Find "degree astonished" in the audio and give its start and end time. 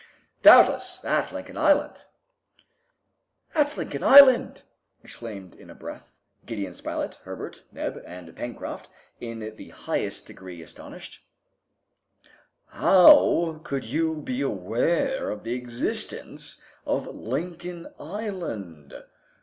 10.25-11.23